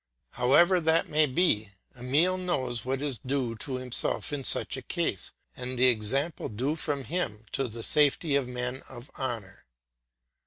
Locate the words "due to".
3.23-3.75